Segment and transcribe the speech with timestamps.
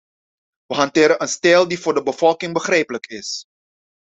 [0.65, 3.45] Wij hanteren een stijl die voor de bevolking begrijpelijk is.